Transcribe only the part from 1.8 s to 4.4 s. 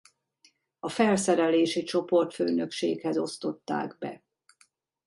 csoportfőnökséghez osztották be.